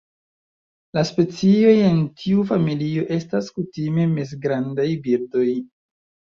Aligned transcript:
La 0.97 1.01
specioj 1.09 1.75
en 1.89 1.99
tiu 2.21 2.45
familio 2.53 3.03
estas 3.19 3.51
kutime 3.59 4.07
mezgrandaj 4.15 4.89
birdoj. 5.05 5.47